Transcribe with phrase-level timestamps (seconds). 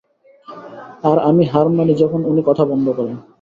[1.03, 3.15] আর আমি হার মানি যখন উনি কথা বন্ধ করেন।